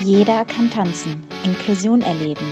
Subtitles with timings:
[0.00, 2.46] Jeder kann tanzen, Inklusion erleben.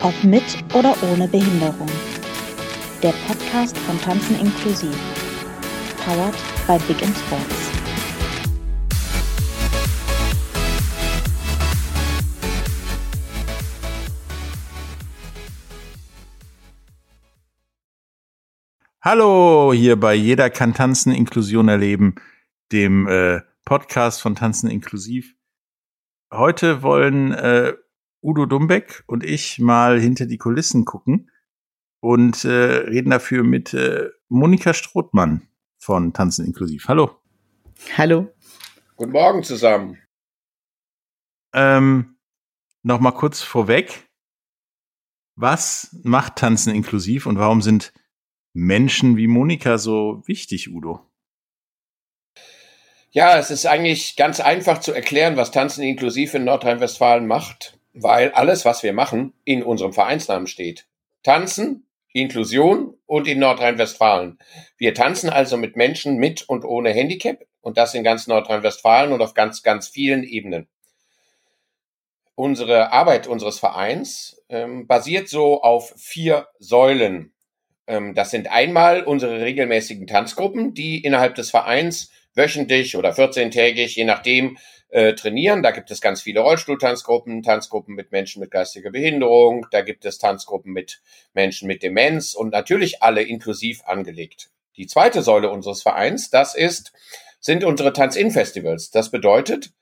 [0.00, 0.42] Ob mit
[0.74, 1.86] oder ohne Behinderung.
[3.00, 4.96] Der Podcast von Tanzen inklusiv.
[6.04, 6.34] Powered
[6.66, 7.70] by Big in Sports.
[19.00, 22.16] Hallo, hier bei Jeder kann tanzen, Inklusion erleben,
[22.72, 25.36] dem äh, Podcast von Tanzen inklusiv.
[26.32, 27.74] Heute wollen äh,
[28.22, 31.28] Udo Dumbeck und ich mal hinter die Kulissen gucken
[31.98, 35.48] und äh, reden dafür mit äh, Monika Strothmann
[35.78, 36.86] von Tanzen inklusiv.
[36.86, 37.18] Hallo.
[37.96, 38.32] Hallo.
[38.94, 39.98] Guten Morgen zusammen.
[41.52, 42.16] Ähm,
[42.84, 44.08] noch mal kurz vorweg.
[45.34, 47.92] Was macht Tanzen inklusiv und warum sind
[48.52, 51.09] Menschen wie Monika so wichtig, Udo?
[53.12, 58.30] Ja, es ist eigentlich ganz einfach zu erklären, was Tanzen inklusiv in Nordrhein-Westfalen macht, weil
[58.30, 60.86] alles, was wir machen, in unserem Vereinsnamen steht.
[61.24, 64.38] Tanzen, Inklusion und in Nordrhein-Westfalen.
[64.78, 69.20] Wir tanzen also mit Menschen mit und ohne Handicap und das in ganz Nordrhein-Westfalen und
[69.22, 70.68] auf ganz, ganz vielen Ebenen.
[72.36, 77.32] Unsere Arbeit unseres Vereins ähm, basiert so auf vier Säulen.
[77.88, 84.04] Ähm, das sind einmal unsere regelmäßigen Tanzgruppen, die innerhalb des Vereins wöchentlich oder 14-tägig, je
[84.04, 84.58] nachdem,
[84.90, 85.62] äh, trainieren.
[85.62, 90.18] Da gibt es ganz viele Rollstuhltanzgruppen, Tanzgruppen mit Menschen mit geistiger Behinderung, da gibt es
[90.18, 91.00] Tanzgruppen mit
[91.32, 94.50] Menschen mit Demenz und natürlich alle inklusiv angelegt.
[94.76, 96.92] Die zweite Säule unseres Vereins, das ist,
[97.40, 98.90] sind unsere Tanz-In-Festivals.
[98.90, 99.72] Das bedeutet,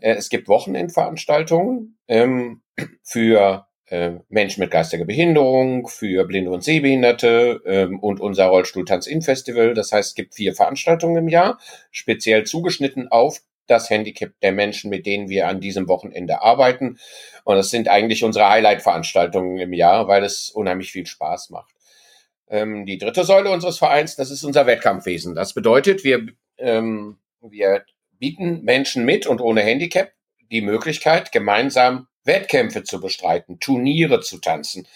[0.00, 2.62] äh, es gibt Wochenendveranstaltungen ähm,
[3.02, 9.74] für äh, Menschen mit geistiger Behinderung, für Blinde und Sehbehinderte ähm, und unser Rollstuhl-Tanz-In-Festival.
[9.74, 11.58] Das heißt, es gibt vier Veranstaltungen im Jahr,
[11.90, 16.98] speziell zugeschnitten auf das Handicap der Menschen, mit denen wir an diesem Wochenende arbeiten.
[17.44, 21.72] Und das sind eigentlich unsere Highlight-Veranstaltungen im Jahr, weil es unheimlich viel Spaß macht.
[22.48, 25.34] Ähm, die dritte Säule unseres Vereins, das ist unser Wettkampfwesen.
[25.34, 26.26] Das bedeutet, wir,
[26.58, 27.84] ähm, wir
[28.18, 30.12] bieten Menschen mit und ohne Handicap
[30.50, 34.86] die Möglichkeit, gemeinsam Wettkämpfe zu bestreiten, Turniere zu tanzen.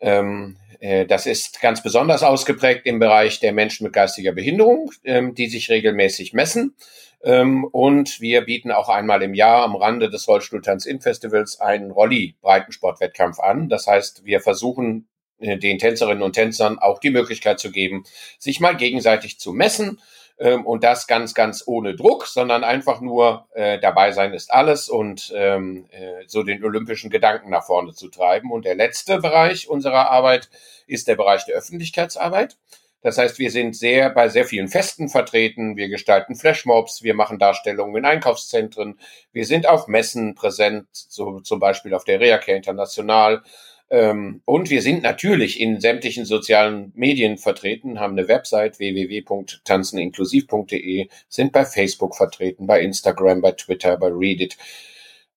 [0.00, 5.34] Ähm, äh, das ist ganz besonders ausgeprägt im Bereich der Menschen mit geistiger Behinderung, ähm,
[5.34, 6.76] die sich regelmäßig messen.
[7.22, 13.68] Ähm, und wir bieten auch einmal im Jahr am Rande des Rollstuhltanz-In-Festivals einen Rolli-Breitensportwettkampf an.
[13.68, 15.06] Das heißt, wir versuchen
[15.38, 18.04] äh, den Tänzerinnen und Tänzern auch die Möglichkeit zu geben,
[18.38, 20.00] sich mal gegenseitig zu messen
[20.38, 24.88] ähm, und das ganz, ganz ohne Druck, sondern einfach nur äh, dabei sein ist alles
[24.88, 28.50] und ähm, äh, so den olympischen Gedanken nach vorne zu treiben.
[28.50, 30.50] Und der letzte Bereich unserer Arbeit
[30.86, 32.56] ist der Bereich der Öffentlichkeitsarbeit.
[33.02, 35.76] Das heißt, wir sind sehr bei sehr vielen Festen vertreten.
[35.76, 38.98] Wir gestalten Flashmobs, wir machen Darstellungen in Einkaufszentren,
[39.32, 43.42] wir sind auf Messen präsent, so zum Beispiel auf der Reacare International.
[43.92, 51.52] Ähm, und wir sind natürlich in sämtlichen sozialen Medien vertreten, haben eine Website www.tanzeninklusiv.de, sind
[51.52, 54.56] bei Facebook vertreten, bei Instagram, bei Twitter, bei Reddit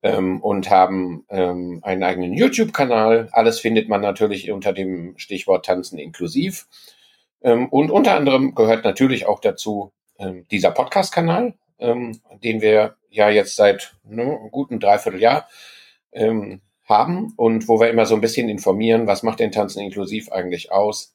[0.04, 3.28] ähm, und haben ähm, einen eigenen YouTube-Kanal.
[3.34, 6.70] Alles findet man natürlich unter dem Stichwort Tanzen inklusiv.
[7.42, 13.30] Ähm, und unter anderem gehört natürlich auch dazu ähm, dieser Podcast-Kanal, ähm, den wir ja
[13.30, 15.50] jetzt seit ne, einem guten Dreivierteljahr
[16.86, 20.72] haben und wo wir immer so ein bisschen informieren, was macht den Tanzen inklusiv eigentlich
[20.72, 21.14] aus.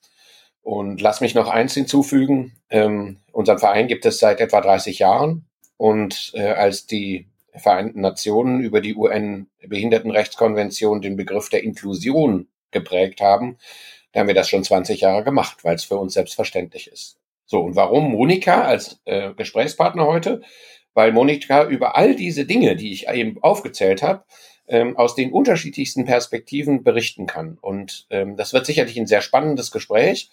[0.63, 2.57] Und lass mich noch eins hinzufügen.
[2.69, 5.47] Ähm, unseren Verein gibt es seit etwa 30 Jahren.
[5.77, 13.59] Und äh, als die Vereinten Nationen über die UN-Behindertenrechtskonvention den Begriff der Inklusion geprägt haben,
[14.13, 17.19] da haben wir das schon 20 Jahre gemacht, weil es für uns selbstverständlich ist.
[17.47, 20.43] So, und warum Monika als äh, Gesprächspartner heute?
[20.95, 24.25] Weil Monika über all diese Dinge, die ich eben aufgezählt habe,
[24.71, 27.59] ähm, aus den unterschiedlichsten Perspektiven berichten kann.
[27.61, 30.31] Und ähm, das wird sicherlich ein sehr spannendes Gespräch,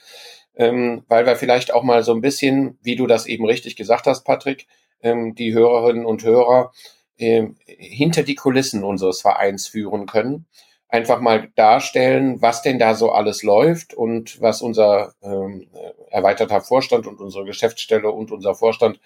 [0.55, 4.05] ähm, weil wir vielleicht auch mal so ein bisschen, wie du das eben richtig gesagt
[4.05, 4.67] hast, Patrick,
[5.01, 6.71] ähm, die Hörerinnen und Hörer
[7.17, 10.45] äh, hinter die Kulissen unseres Vereins führen können
[10.89, 15.67] einfach mal darstellen, was denn da so alles läuft und was unser ähm,
[16.09, 19.01] erweiterter Vorstand und unsere Geschäftsstelle und unser Vorstand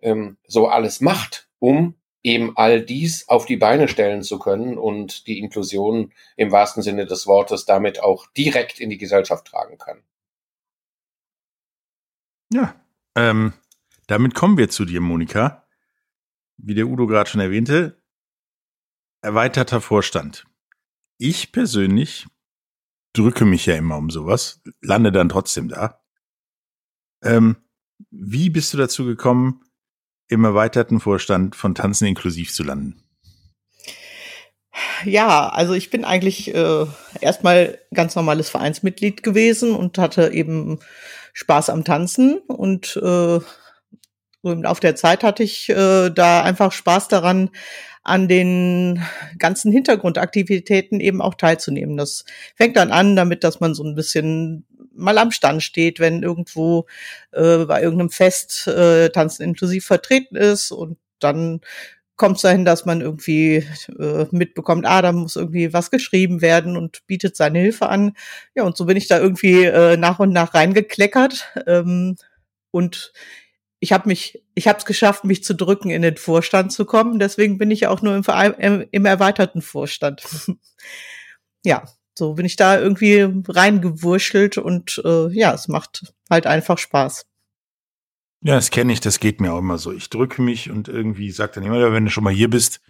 [0.00, 5.26] ähm, so alles macht, um eben all dies auf die Beine stellen zu können und
[5.26, 10.02] die Inklusion im wahrsten Sinne des Wortes damit auch direkt in die Gesellschaft tragen kann.
[12.52, 12.74] Ja,
[13.14, 13.52] ähm,
[14.06, 15.66] damit kommen wir zu dir, Monika.
[16.56, 18.02] Wie der Udo gerade schon erwähnte,
[19.22, 20.44] erweiterter Vorstand
[21.18, 22.26] ich persönlich
[23.12, 26.00] drücke mich ja immer um sowas, lande dann trotzdem da.
[27.22, 27.56] Ähm,
[28.10, 29.64] wie bist du dazu gekommen,
[30.28, 33.02] im erweiterten Vorstand von Tanzen inklusiv zu landen?
[35.04, 36.86] Ja, also ich bin eigentlich äh,
[37.20, 40.78] erstmal ganz normales Vereinsmitglied gewesen und hatte eben
[41.32, 43.40] Spaß am Tanzen und äh,
[44.42, 47.50] Laufe der Zeit hatte ich äh, da einfach Spaß daran,
[48.04, 49.02] an den
[49.38, 51.96] ganzen Hintergrundaktivitäten eben auch teilzunehmen.
[51.96, 52.24] Das
[52.56, 54.64] fängt dann an damit, dass man so ein bisschen
[54.98, 56.86] mal am Stand steht, wenn irgendwo
[57.32, 61.60] äh, bei irgendeinem Fest äh, Tanzen inklusiv vertreten ist und dann
[62.18, 63.64] kommt es dahin, dass man irgendwie
[63.98, 68.14] äh, mitbekommt, ah, da muss irgendwie was geschrieben werden und bietet seine Hilfe an.
[68.54, 71.46] Ja, und so bin ich da irgendwie äh, nach und nach reingekleckert.
[71.66, 72.16] Ähm,
[72.72, 73.12] und
[73.80, 77.20] ich habe mich, ich habe es geschafft, mich zu drücken, in den Vorstand zu kommen.
[77.20, 78.24] Deswegen bin ich auch nur im,
[78.58, 80.22] im, im erweiterten Vorstand.
[81.64, 81.84] ja,
[82.18, 87.26] so bin ich da irgendwie reingewurschtelt und äh, ja, es macht halt einfach Spaß.
[88.42, 89.92] Ja, das kenne ich, das geht mir auch immer so.
[89.92, 92.80] Ich drücke mich und irgendwie sagt dann immer, wenn du schon mal hier bist,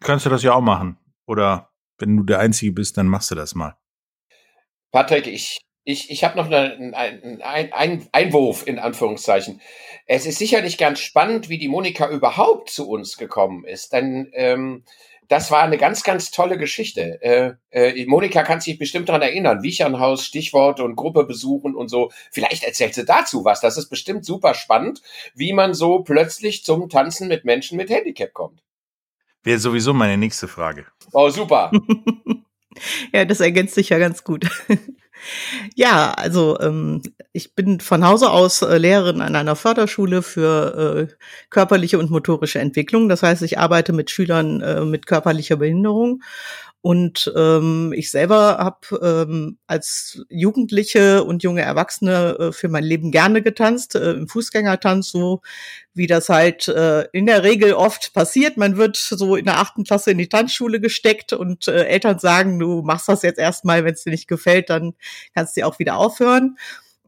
[0.00, 0.98] kannst du das ja auch machen.
[1.26, 3.76] Oder wenn du der Einzige bist, dann machst du das mal.
[4.92, 9.60] Patrick, ich, ich, ich habe noch einen ein, ein Einwurf in Anführungszeichen.
[10.06, 13.92] Es ist sicherlich ganz spannend, wie die Monika überhaupt zu uns gekommen ist.
[13.92, 14.84] Denn ähm,
[15.30, 17.22] das war eine ganz, ganz tolle Geschichte.
[17.22, 19.62] Äh, äh, Monika kann sich bestimmt daran erinnern.
[19.62, 22.10] Wiechernhaus, Stichworte und Gruppe besuchen und so.
[22.32, 23.60] Vielleicht erzählt sie dazu was.
[23.60, 25.02] Das ist bestimmt super spannend,
[25.36, 28.60] wie man so plötzlich zum Tanzen mit Menschen mit Handicap kommt.
[29.44, 30.86] Wäre sowieso meine nächste Frage.
[31.12, 31.70] Oh, super.
[33.12, 34.50] ja, das ergänzt sich ja ganz gut.
[35.74, 37.02] Ja, also ähm,
[37.32, 41.14] ich bin von Hause aus äh, Lehrerin an einer Förderschule für äh,
[41.50, 43.08] körperliche und motorische Entwicklung.
[43.08, 46.22] Das heißt, ich arbeite mit Schülern äh, mit körperlicher Behinderung
[46.82, 53.10] und ähm, ich selber habe ähm, als Jugendliche und junge Erwachsene äh, für mein Leben
[53.10, 55.42] gerne getanzt, äh, im Fußgängertanz, so
[55.92, 58.56] wie das halt äh, in der Regel oft passiert.
[58.56, 62.58] Man wird so in der achten Klasse in die Tanzschule gesteckt und äh, Eltern sagen,
[62.58, 64.94] du machst das jetzt erstmal, wenn es dir nicht gefällt, dann
[65.34, 66.56] kannst du auch wieder aufhören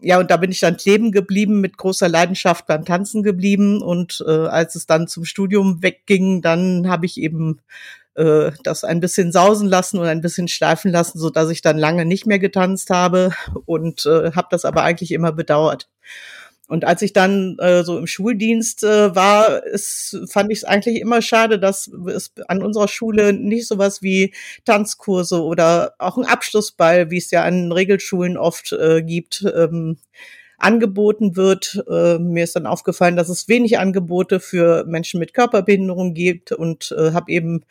[0.05, 3.81] ja, und da bin ich dann kleben geblieben, mit großer Leidenschaft beim Tanzen geblieben.
[3.81, 7.61] Und äh, als es dann zum Studium wegging, dann habe ich eben
[8.15, 11.79] äh, das ein bisschen sausen lassen und ein bisschen schleifen lassen, so dass ich dann
[11.79, 13.33] lange nicht mehr getanzt habe
[13.65, 15.89] und äh, habe das aber eigentlich immer bedauert.
[16.69, 21.01] Und als ich dann äh, so im Schuldienst äh, war, ist, fand ich es eigentlich
[21.01, 24.33] immer schade, dass es an unserer Schule nicht sowas wie
[24.65, 29.99] Tanzkurse oder auch ein Abschlussball, wie es ja an Regelschulen oft äh, gibt, ähm,
[30.57, 31.85] angeboten wird.
[31.91, 36.95] Äh, mir ist dann aufgefallen, dass es wenig Angebote für Menschen mit Körperbehinderung gibt und
[36.97, 37.65] äh, habe eben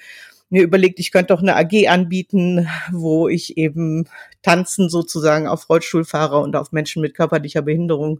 [0.51, 4.07] mir überlegt, ich könnte auch eine AG anbieten, wo ich eben
[4.41, 8.19] Tanzen sozusagen auf Rollstuhlfahrer und auf Menschen mit körperlicher Behinderung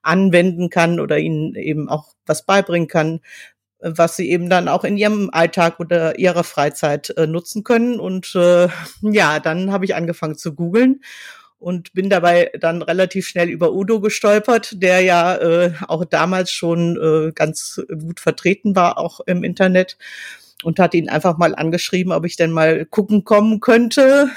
[0.00, 3.20] anwenden kann oder ihnen eben auch was beibringen kann,
[3.80, 7.98] was sie eben dann auch in ihrem Alltag oder ihrer Freizeit äh, nutzen können.
[7.98, 8.68] Und äh,
[9.00, 11.00] ja, dann habe ich angefangen zu googeln
[11.58, 16.96] und bin dabei dann relativ schnell über Udo gestolpert, der ja äh, auch damals schon
[16.96, 19.96] äh, ganz gut vertreten war, auch im Internet
[20.62, 24.30] und hat ihn einfach mal angeschrieben, ob ich denn mal gucken kommen könnte.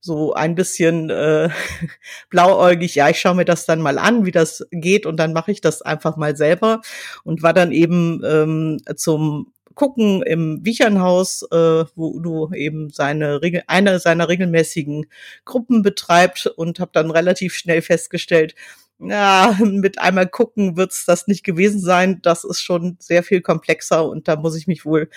[0.00, 1.50] So ein bisschen äh,
[2.30, 5.52] blauäugig, ja, ich schaue mir das dann mal an, wie das geht und dann mache
[5.52, 6.80] ich das einfach mal selber
[7.22, 13.98] und war dann eben ähm, zum gucken im Wiechernhaus, äh, wo Udo eben seine eine
[13.98, 15.06] seiner regelmäßigen
[15.44, 18.54] Gruppen betreibt und habe dann relativ schnell festgestellt,
[19.00, 22.20] ja, mit einmal gucken wird's das nicht gewesen sein.
[22.22, 25.08] Das ist schon sehr viel komplexer und da muss ich mich wohl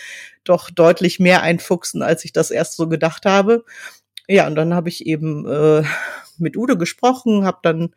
[0.44, 3.66] doch deutlich mehr einfuchsen, als ich das erst so gedacht habe.
[4.28, 5.84] Ja, und dann habe ich eben äh,
[6.38, 7.94] mit Udo gesprochen, habe dann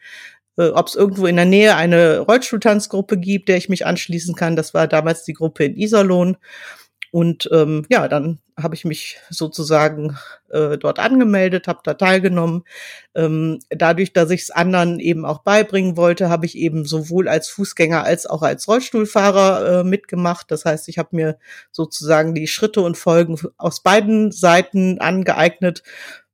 [0.59, 4.57] äh, ob es irgendwo in der Nähe eine Rollstuhltanzgruppe gibt, der ich mich anschließen kann.
[4.57, 6.37] Das war damals die Gruppe in Iserlohn.
[7.16, 10.18] Und ähm, ja, dann habe ich mich sozusagen
[10.50, 12.64] äh, dort angemeldet, habe da teilgenommen.
[13.14, 17.49] Ähm, dadurch, dass ich es anderen eben auch beibringen wollte, habe ich eben sowohl als
[17.49, 20.50] Fußgänger als auch als Rollstuhlfahrer äh, mitgemacht.
[20.50, 21.38] Das heißt, ich habe mir
[21.73, 25.85] sozusagen die Schritte und Folgen aus beiden Seiten angeeignet.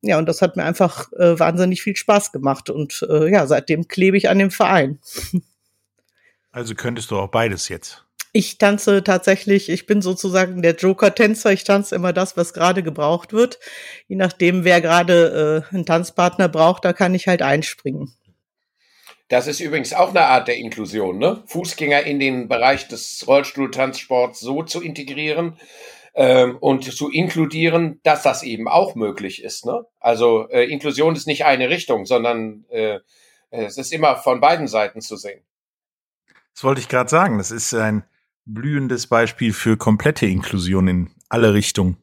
[0.00, 2.70] Ja, und das hat mir einfach äh, wahnsinnig viel Spaß gemacht.
[2.70, 4.98] Und äh, ja, seitdem klebe ich an dem Verein.
[6.54, 8.04] Also könntest du auch beides jetzt.
[8.34, 11.52] Ich tanze tatsächlich, ich bin sozusagen der Joker-Tänzer.
[11.52, 13.60] Ich tanze immer das, was gerade gebraucht wird.
[14.08, 18.14] Je nachdem, wer gerade äh, einen Tanzpartner braucht, da kann ich halt einspringen.
[19.28, 21.42] Das ist übrigens auch eine Art der Inklusion, ne?
[21.46, 25.58] Fußgänger in den Bereich des Rollstuhltanzsports so zu integrieren
[26.14, 29.64] ähm, und zu inkludieren, dass das eben auch möglich ist.
[29.66, 29.86] Ne?
[30.00, 33.00] Also äh, Inklusion ist nicht eine Richtung, sondern äh,
[33.50, 35.42] es ist immer von beiden Seiten zu sehen.
[36.54, 37.38] Das wollte ich gerade sagen.
[37.38, 38.04] Das ist ein
[38.44, 41.96] blühendes Beispiel für komplette Inklusion in alle Richtungen.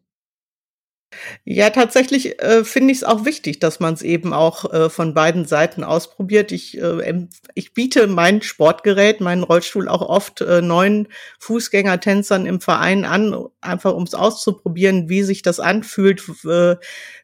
[1.43, 5.15] Ja, tatsächlich äh, finde ich es auch wichtig, dass man es eben auch äh, von
[5.15, 6.51] beiden Seiten ausprobiert.
[6.51, 11.07] Ich, äh, ich biete mein Sportgerät, meinen Rollstuhl auch oft äh, neuen
[11.39, 16.75] Fußgängertänzern im Verein an, einfach um es auszuprobieren, wie sich das anfühlt, äh,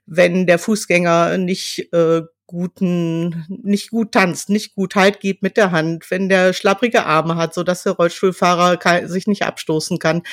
[0.07, 5.71] wenn der Fußgänger nicht äh, guten, nicht gut tanzt, nicht gut Halt gibt mit der
[5.71, 10.23] Hand, wenn der schlapprige Arme hat, so dass der Rollstuhlfahrer sich nicht abstoßen kann.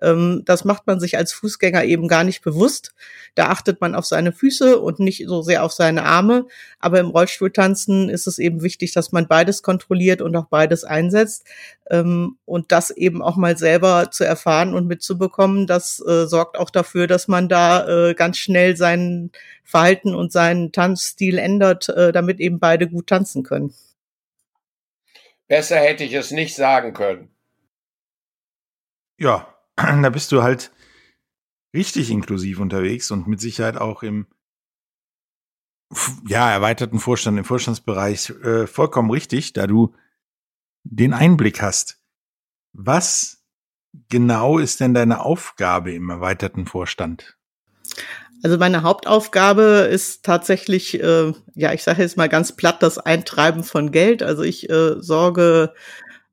[0.00, 2.94] Ähm, das macht man sich als Fußgänger eben gar nicht bewusst.
[3.34, 6.46] Da achtet man auf seine Füße und nicht so sehr auf seine Arme.
[6.78, 11.46] Aber im Rollstuhltanzen ist es eben wichtig, dass man beides kontrolliert und auch beides einsetzt.
[11.90, 16.70] Ähm, und das eben auch mal selber zu erfahren und mitzubekommen, das äh, sorgt auch
[16.70, 19.30] dafür, dass man da äh, ganz schnell sein
[19.64, 23.74] Verhalten und seinen Tanzstil ändert, äh, damit eben beide gut tanzen können.
[25.48, 27.28] Besser hätte ich es nicht sagen können.
[29.18, 30.72] Ja, da bist du halt
[31.74, 34.26] richtig inklusiv unterwegs und mit Sicherheit auch im
[36.26, 39.94] ja, erweiterten Vorstand, im Vorstandsbereich äh, vollkommen richtig, da du
[40.84, 41.98] den Einblick hast.
[42.72, 43.42] Was
[44.08, 47.36] genau ist denn deine Aufgabe im erweiterten Vorstand?
[48.42, 53.62] Also meine Hauptaufgabe ist tatsächlich, äh, ja, ich sage jetzt mal ganz platt, das Eintreiben
[53.62, 54.22] von Geld.
[54.22, 55.72] Also ich äh, sorge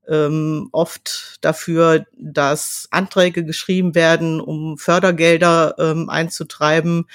[0.07, 7.07] ähm, oft dafür, dass Anträge geschrieben werden, um Fördergelder ähm, einzutreiben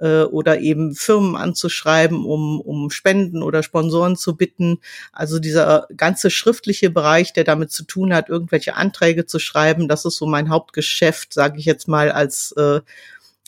[0.00, 4.80] äh, oder eben Firmen anzuschreiben, um, um Spenden oder Sponsoren zu bitten.
[5.12, 10.04] Also dieser ganze schriftliche Bereich, der damit zu tun hat, irgendwelche Anträge zu schreiben, das
[10.04, 12.80] ist so mein Hauptgeschäft, sage ich jetzt mal als äh,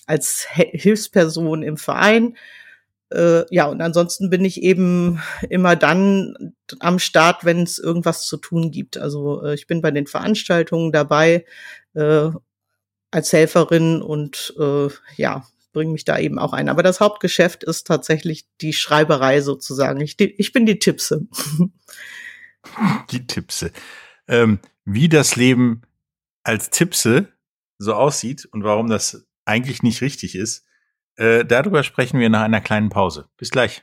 [0.06, 2.37] als Hilfsperson im Verein
[3.12, 8.37] äh, ja, und ansonsten bin ich eben immer dann am Start, wenn es irgendwas zu
[8.38, 8.97] tun gibt.
[8.97, 11.44] Also äh, ich bin bei den Veranstaltungen dabei
[11.94, 12.30] äh,
[13.11, 16.69] als Helferin und äh, ja, bringe mich da eben auch ein.
[16.69, 20.00] Aber das Hauptgeschäft ist tatsächlich die Schreiberei sozusagen.
[20.00, 21.26] Ich, ich bin die Tippse.
[23.11, 23.73] Die Tippse.
[24.29, 25.83] Ähm, wie das Leben
[26.45, 27.26] als Tippse
[27.79, 30.64] so aussieht und warum das eigentlich nicht richtig ist,
[31.17, 33.29] äh, darüber sprechen wir nach einer kleinen Pause.
[33.37, 33.83] Bis gleich.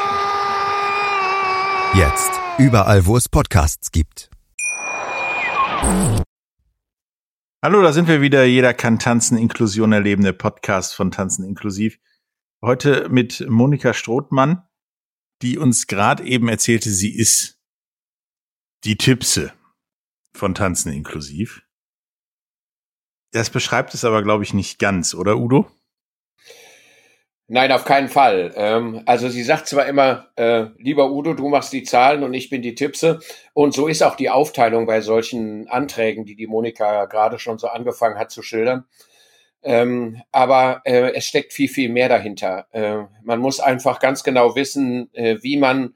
[1.93, 4.29] Jetzt überall, wo es Podcasts gibt.
[7.61, 8.45] Hallo, da sind wir wieder.
[8.45, 11.99] Jeder kann tanzen, Inklusion erleben, der Podcast von Tanzen inklusiv.
[12.61, 14.63] Heute mit Monika Strothmann,
[15.41, 17.59] die uns gerade eben erzählte, sie ist
[18.85, 19.51] die Tippse
[20.33, 21.61] von Tanzen inklusiv.
[23.33, 25.69] Das beschreibt es aber, glaube ich, nicht ganz, oder Udo?
[27.53, 28.53] Nein, auf keinen Fall.
[28.55, 32.49] Ähm, also sie sagt zwar immer, äh, lieber Udo, du machst die Zahlen und ich
[32.49, 33.19] bin die Tippse.
[33.51, 37.67] Und so ist auch die Aufteilung bei solchen Anträgen, die die Monika gerade schon so
[37.67, 38.85] angefangen hat zu schildern.
[39.63, 42.67] Ähm, aber äh, es steckt viel, viel mehr dahinter.
[42.71, 45.93] Äh, man muss einfach ganz genau wissen, äh, wie man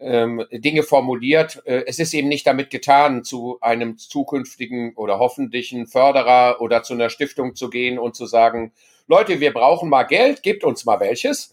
[0.00, 1.62] ähm, Dinge formuliert.
[1.66, 6.94] Äh, es ist eben nicht damit getan, zu einem zukünftigen oder hoffentlichen Förderer oder zu
[6.94, 8.72] einer Stiftung zu gehen und zu sagen,
[9.08, 11.52] Leute, wir brauchen mal Geld, gebt uns mal welches.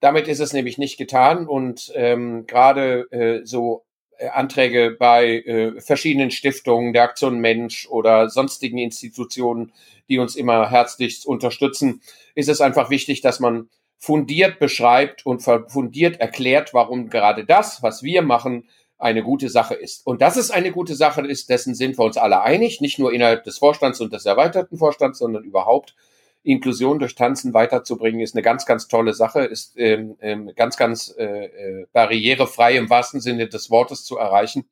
[0.00, 3.84] Damit ist es nämlich nicht getan und ähm, gerade äh, so
[4.18, 9.72] äh, Anträge bei äh, verschiedenen Stiftungen, der Aktion Mensch oder sonstigen Institutionen,
[10.08, 12.00] die uns immer herzlichst unterstützen,
[12.34, 18.02] ist es einfach wichtig, dass man fundiert beschreibt und fundiert erklärt, warum gerade das, was
[18.02, 20.04] wir machen, eine gute Sache ist.
[20.04, 23.12] Und dass es eine gute Sache ist, dessen sind wir uns alle einig, nicht nur
[23.12, 25.94] innerhalb des Vorstands und des erweiterten Vorstands, sondern überhaupt
[26.42, 31.14] Inklusion durch Tanzen weiterzubringen, ist eine ganz, ganz tolle Sache, ist ähm, ähm, ganz, ganz
[31.18, 34.64] äh, äh, barrierefrei im wahrsten Sinne des Wortes zu erreichen.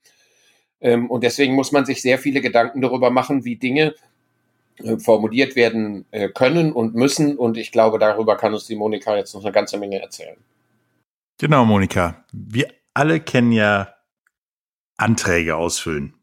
[0.80, 3.94] Ähm, und deswegen muss man sich sehr viele Gedanken darüber machen, wie Dinge
[4.78, 7.36] äh, formuliert werden äh, können und müssen.
[7.36, 10.36] Und ich glaube, darüber kann uns die Monika jetzt noch eine ganze Menge erzählen.
[11.38, 12.24] Genau, Monika.
[12.32, 13.94] Wir alle kennen ja
[14.96, 16.14] Anträge ausfüllen.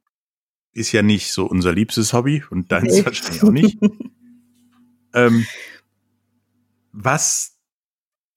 [0.71, 3.77] Ist ja nicht so unser liebstes Hobby und deins wahrscheinlich auch nicht.
[5.13, 5.45] Ähm,
[6.91, 7.59] was,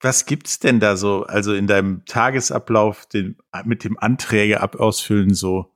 [0.01, 5.33] was gibt's denn da so, also in deinem Tagesablauf den, mit dem Anträge ab ausfüllen
[5.33, 5.73] so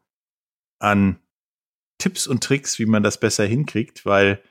[0.79, 1.20] an
[1.98, 4.41] Tipps und Tricks, wie man das besser hinkriegt, weil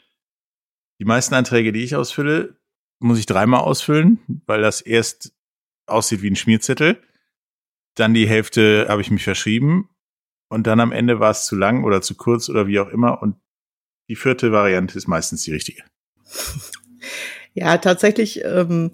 [1.01, 2.57] die meisten Anträge, die ich ausfülle,
[3.01, 5.35] muss ich dreimal ausfüllen, weil das erst
[5.87, 7.03] aussieht wie ein Schmierzettel.
[7.97, 9.89] Dann die Hälfte habe ich mich verschrieben
[10.49, 13.21] und dann am Ende war es zu lang oder zu kurz oder wie auch immer
[13.23, 13.37] und
[14.09, 15.83] die vierte Variante ist meistens die richtige.
[17.53, 18.93] Ja, tatsächlich ähm,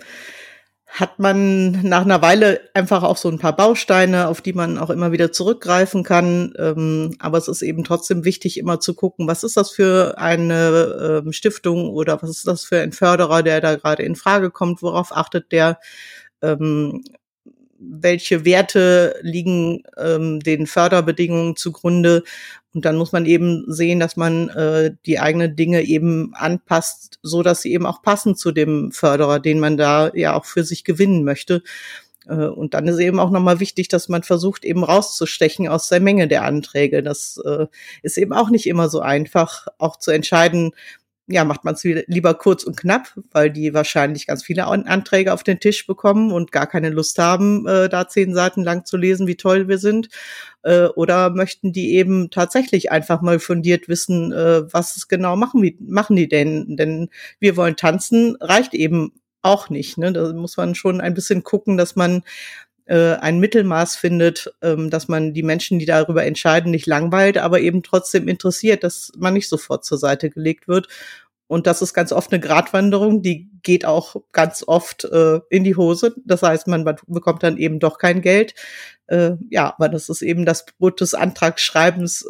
[0.86, 4.88] hat man nach einer Weile einfach auch so ein paar Bausteine, auf die man auch
[4.88, 6.54] immer wieder zurückgreifen kann.
[6.58, 11.22] Ähm, aber es ist eben trotzdem wichtig, immer zu gucken, was ist das für eine
[11.24, 14.80] ähm, Stiftung oder was ist das für ein Förderer, der da gerade in Frage kommt,
[14.80, 15.78] worauf achtet der,
[16.40, 17.04] ähm,
[17.78, 22.23] welche Werte liegen ähm, den Förderbedingungen zugrunde.
[22.75, 27.42] Und dann muss man eben sehen, dass man äh, die eigenen Dinge eben anpasst, so
[27.42, 30.85] dass sie eben auch passen zu dem Förderer, den man da ja auch für sich
[30.85, 31.62] gewinnen möchte.
[32.28, 36.00] Äh, und dann ist eben auch nochmal wichtig, dass man versucht, eben rauszustechen aus der
[36.00, 37.02] Menge der Anträge.
[37.02, 37.66] Das äh,
[38.02, 40.73] ist eben auch nicht immer so einfach, auch zu entscheiden,
[41.28, 45.42] ja, macht man es lieber kurz und knapp, weil die wahrscheinlich ganz viele Anträge auf
[45.42, 49.26] den Tisch bekommen und gar keine Lust haben, äh, da zehn Seiten lang zu lesen,
[49.26, 50.09] wie toll wir sind.
[50.62, 55.62] Äh, oder möchten die eben tatsächlich einfach mal fundiert wissen, äh, was es genau machen,
[55.62, 56.76] wie, machen die denn?
[56.76, 57.09] Denn
[57.40, 59.99] wir wollen tanzen, reicht eben auch nicht.
[59.99, 60.12] Ne?
[60.12, 62.23] Da muss man schon ein bisschen gucken, dass man
[62.86, 67.60] äh, ein Mittelmaß findet, ähm, dass man die Menschen, die darüber entscheiden, nicht langweilt, aber
[67.60, 70.88] eben trotzdem interessiert, dass man nicht sofort zur Seite gelegt wird.
[71.48, 75.76] Und das ist ganz oft eine Gratwanderung, die geht auch ganz oft äh, in die
[75.76, 76.14] Hose.
[76.24, 78.54] Das heißt, man bekommt dann eben doch kein Geld.
[79.06, 82.26] Äh, ja, aber das ist eben das Brot des Antragsschreibens,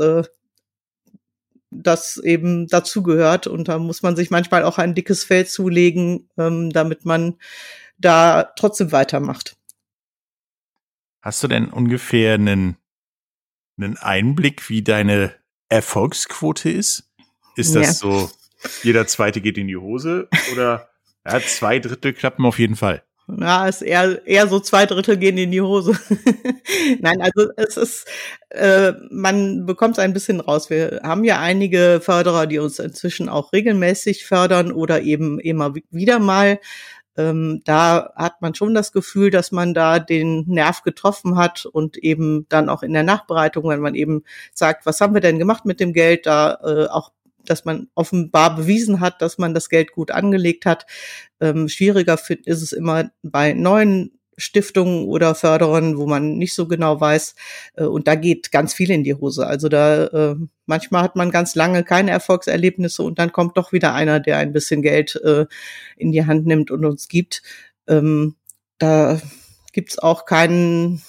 [1.71, 3.47] das eben dazugehört.
[3.47, 7.37] Und da muss man sich manchmal auch ein dickes Feld zulegen, ähm, damit man
[7.99, 9.56] da trotzdem weitermacht.
[11.27, 12.77] Hast du denn ungefähr einen,
[13.77, 15.35] einen Einblick, wie deine
[15.69, 17.11] Erfolgsquote ist?
[17.57, 17.93] Ist das ja.
[17.95, 18.31] so,
[18.85, 20.89] jeder zweite geht in die Hose oder
[21.27, 23.03] ja, zwei Drittel klappen auf jeden Fall?
[23.27, 25.99] Na, ist eher, eher so zwei Drittel gehen in die Hose.
[27.01, 28.07] Nein, also es ist,
[28.51, 30.71] äh, man bekommt es ein bisschen raus.
[30.71, 36.21] Wir haben ja einige Förderer, die uns inzwischen auch regelmäßig fördern oder eben immer wieder
[36.21, 36.61] mal
[37.17, 41.97] ähm, da hat man schon das Gefühl, dass man da den Nerv getroffen hat und
[41.97, 45.65] eben dann auch in der Nachbereitung, wenn man eben sagt, was haben wir denn gemacht
[45.65, 47.13] mit dem Geld, da äh, auch
[47.45, 50.85] dass man offenbar bewiesen hat, dass man das Geld gut angelegt hat.
[51.41, 57.01] Ähm, schwieriger ist es immer bei neuen Stiftungen oder Förderern, wo man nicht so genau
[57.01, 57.35] weiß.
[57.75, 59.47] Äh, und da geht ganz viel in die Hose.
[59.47, 63.95] Also da äh, manchmal hat man ganz lange keine Erfolgserlebnisse und dann kommt doch wieder
[63.95, 65.47] einer, der ein bisschen Geld äh,
[65.97, 67.43] in die Hand nimmt und uns gibt.
[67.89, 68.37] Ähm,
[68.79, 69.21] da
[69.73, 71.03] gibt's auch keinen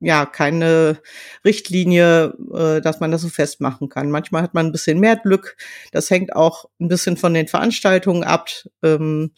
[0.00, 1.00] ja keine
[1.46, 2.34] Richtlinie,
[2.82, 4.10] dass man das so festmachen kann.
[4.10, 5.56] Manchmal hat man ein bisschen mehr Glück.
[5.92, 8.50] Das hängt auch ein bisschen von den Veranstaltungen ab.
[8.82, 9.32] Ähm,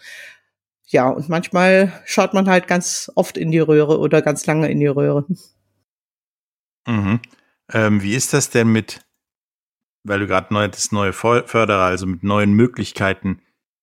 [0.87, 4.79] ja, und manchmal schaut man halt ganz oft in die Röhre oder ganz lange in
[4.79, 5.27] die Röhre.
[6.87, 7.21] Mhm.
[7.73, 9.01] Ähm, wie ist das denn mit,
[10.05, 13.43] weil du gerade neu, das neue Förderer, also mit neuen Möglichkeiten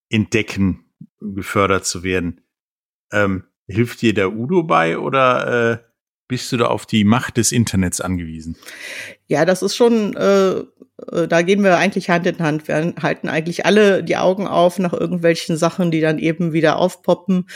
[0.09, 0.85] entdecken,
[1.19, 2.41] gefördert zu werden?
[3.11, 5.77] Ähm, hilft dir der Udo bei oder äh,
[6.29, 8.55] bist du da auf die Macht des Internets angewiesen?
[9.27, 10.63] Ja, das ist schon, äh,
[10.97, 12.67] da gehen wir eigentlich Hand in Hand.
[12.67, 17.49] Wir halten eigentlich alle die Augen auf nach irgendwelchen Sachen, die dann eben wieder aufpoppen.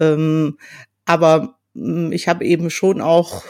[0.00, 0.58] Ähm,
[1.04, 3.44] aber mh, hm, ich habe eben schon auch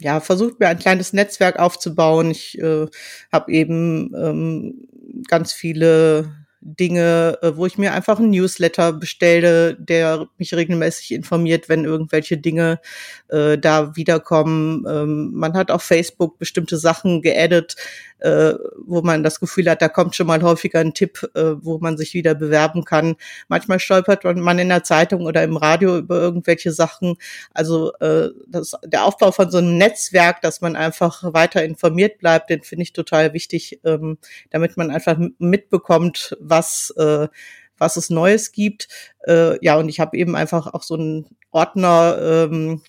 [0.00, 2.30] ja, versucht mir ein kleines Netzwerk aufzubauen.
[2.30, 2.86] Ich äh,
[3.32, 4.88] habe eben ähm,
[5.28, 11.68] ganz viele Dinge, äh, wo ich mir einfach einen Newsletter bestelle, der mich regelmäßig informiert,
[11.68, 12.80] wenn irgendwelche Dinge
[13.28, 14.84] äh, da wiederkommen.
[14.88, 17.76] Ähm, man hat auf Facebook bestimmte Sachen geaddet,
[18.24, 18.54] äh,
[18.86, 21.98] wo man das Gefühl hat, da kommt schon mal häufiger ein Tipp, äh, wo man
[21.98, 23.16] sich wieder bewerben kann.
[23.48, 27.16] Manchmal stolpert man in der Zeitung oder im Radio über irgendwelche Sachen.
[27.52, 32.48] Also äh, das, der Aufbau von so einem Netzwerk, dass man einfach weiter informiert bleibt,
[32.48, 34.16] den finde ich total wichtig, ähm,
[34.48, 37.28] damit man einfach mitbekommt, was äh,
[37.76, 38.88] was es Neues gibt.
[39.26, 42.16] Äh, ja, und ich habe eben einfach auch so einen Ordner,
[42.50, 42.82] ähm,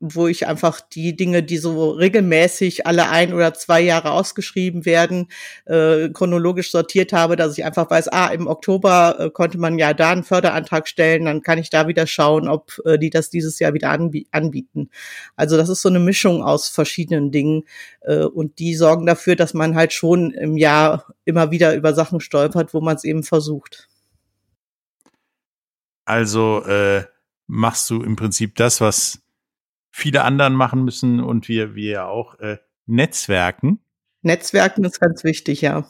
[0.00, 5.28] wo ich einfach die Dinge, die so regelmäßig alle ein oder zwei Jahre ausgeschrieben werden,
[5.64, 9.94] äh, chronologisch sortiert habe, dass ich einfach weiß, ah, im Oktober äh, konnte man ja
[9.94, 13.58] da einen Förderantrag stellen, dann kann ich da wieder schauen, ob äh, die das dieses
[13.58, 14.90] Jahr wieder anbie anbieten.
[15.36, 17.64] Also das ist so eine Mischung aus verschiedenen Dingen
[18.02, 22.20] äh, und die sorgen dafür, dass man halt schon im Jahr immer wieder über Sachen
[22.20, 23.88] stolpert, wo man es eben versucht.
[26.04, 27.04] Also äh,
[27.48, 29.20] machst du im Prinzip das, was
[29.98, 33.80] viele anderen machen müssen und wir, wir auch äh, Netzwerken.
[34.22, 35.84] Netzwerken ist ganz wichtig, ja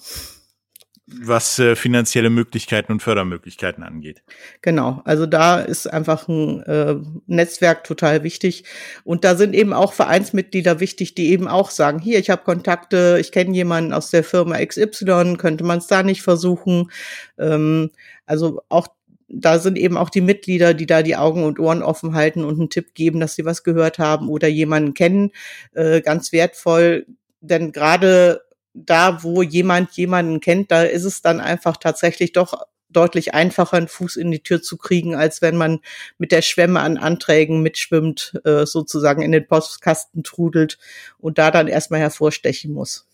[1.11, 4.23] was äh, finanzielle Möglichkeiten und Fördermöglichkeiten angeht.
[4.61, 8.65] Genau, also da ist einfach ein äh, Netzwerk total wichtig.
[9.05, 13.17] Und da sind eben auch Vereinsmitglieder wichtig, die eben auch sagen, hier, ich habe Kontakte,
[13.21, 16.91] ich kenne jemanden aus der Firma XY, könnte man es da nicht versuchen.
[17.39, 17.91] Ähm,
[18.27, 18.89] also auch
[19.29, 22.59] da sind eben auch die Mitglieder, die da die Augen und Ohren offen halten und
[22.59, 25.33] einen Tipp geben, dass sie was gehört haben oder jemanden kennen,
[25.75, 27.07] äh, ganz wertvoll.
[27.41, 33.35] Denn gerade da, wo jemand jemanden kennt, da ist es dann einfach tatsächlich doch deutlich
[33.35, 35.81] einfacher, einen Fuß in die Tür zu kriegen, als wenn man
[36.17, 40.79] mit der Schwemme an Anträgen mitschwimmt, äh, sozusagen in den Postkasten trudelt
[41.19, 43.07] und da dann erstmal hervorstechen muss.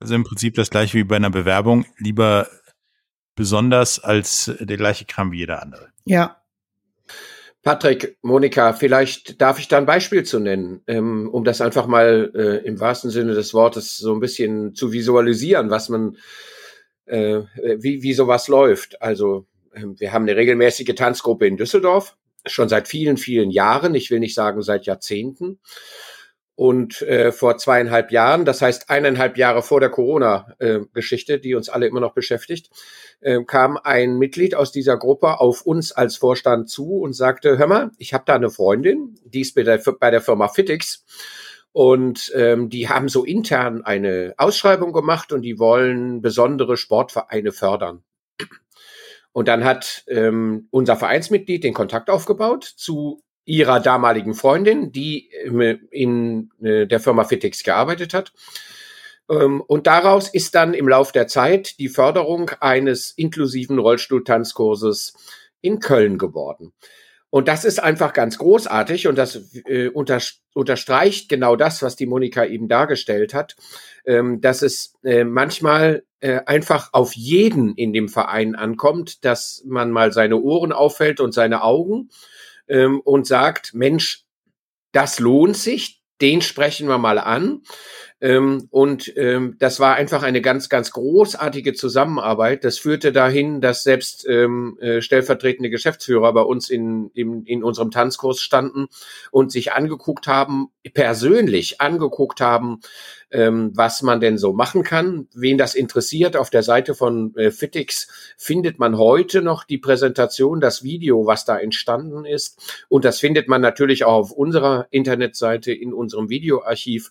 [0.00, 2.48] Also im Prinzip das gleiche wie bei einer Bewerbung, lieber
[3.34, 5.88] besonders als der gleiche Kram wie jeder andere.
[6.04, 6.42] Ja,
[7.62, 12.32] Patrick, Monika, vielleicht darf ich da ein Beispiel zu nennen, ähm, um das einfach mal
[12.34, 16.16] äh, im wahrsten Sinne des Wortes so ein bisschen zu visualisieren, was man,
[17.06, 17.42] äh,
[17.78, 19.00] wie, wie sowas läuft.
[19.00, 24.10] Also äh, wir haben eine regelmäßige Tanzgruppe in Düsseldorf, schon seit vielen, vielen Jahren, ich
[24.10, 25.60] will nicht sagen seit Jahrzehnten.
[26.54, 31.70] Und äh, vor zweieinhalb Jahren, das heißt eineinhalb Jahre vor der Corona-Geschichte, äh, die uns
[31.70, 32.70] alle immer noch beschäftigt,
[33.20, 37.66] äh, kam ein Mitglied aus dieser Gruppe auf uns als Vorstand zu und sagte, hör
[37.66, 41.04] mal, ich habe da eine Freundin, die ist bei der, bei der Firma Fitix
[41.72, 48.02] und ähm, die haben so intern eine Ausschreibung gemacht und die wollen besondere Sportvereine fördern.
[49.32, 55.30] Und dann hat ähm, unser Vereinsmitglied den Kontakt aufgebaut zu ihrer damaligen Freundin, die
[55.90, 58.32] in äh, der Firma Fitix gearbeitet hat.
[59.28, 65.14] Ähm, und daraus ist dann im Lauf der Zeit die Förderung eines inklusiven Rollstuhltanzkurses
[65.60, 66.72] in Köln geworden.
[67.30, 70.20] Und das ist einfach ganz großartig und das äh, unter,
[70.52, 73.56] unterstreicht genau das, was die Monika eben dargestellt hat,
[74.04, 79.90] ähm, dass es äh, manchmal äh, einfach auf jeden in dem Verein ankommt, dass man
[79.90, 82.10] mal seine Ohren auffällt und seine Augen
[82.72, 84.24] ähm, und sagt, Mensch,
[84.92, 87.62] das lohnt sich, den sprechen wir mal an.
[88.22, 92.62] Ähm, und ähm, das war einfach eine ganz, ganz großartige Zusammenarbeit.
[92.62, 97.90] Das führte dahin, dass selbst ähm, äh, stellvertretende Geschäftsführer bei uns in, in, in unserem
[97.90, 98.86] Tanzkurs standen
[99.32, 102.78] und sich angeguckt haben, persönlich angeguckt haben,
[103.32, 105.26] ähm, was man denn so machen kann.
[105.34, 108.06] Wen das interessiert, auf der Seite von äh, Fitix
[108.36, 112.84] findet man heute noch die Präsentation, das Video, was da entstanden ist.
[112.88, 117.10] Und das findet man natürlich auch auf unserer Internetseite in unserem Videoarchiv